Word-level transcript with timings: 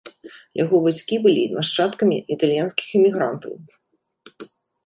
Яго 0.63 0.75
бацькі 0.85 1.15
былі 1.25 1.43
нашчадкамі 1.57 2.17
італьянскіх 2.37 2.87
імігрантаў. 3.01 3.55